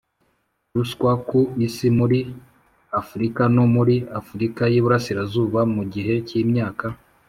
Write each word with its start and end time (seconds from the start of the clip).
ruswa 0.75 1.11
ku 1.27 1.39
Isi 1.67 1.87
muri 1.97 2.19
Afurika 3.01 3.41
no 3.55 3.63
muri 3.75 3.95
Afurika 4.19 4.61
y 4.73 4.75
Iburasirazuba 4.79 5.59
mu 5.75 5.83
gihe 5.93 6.13
cy 6.27 6.33
imyaka 6.43 6.85